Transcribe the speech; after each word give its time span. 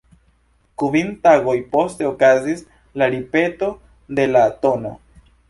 Kvin 0.83 1.11
tagoj 1.27 1.55
poste 1.75 2.07
okazis 2.13 2.65
la 3.03 3.11
ripeto 3.17 3.71
de 4.23 4.27
la 4.35 4.45
tn. 4.67 4.91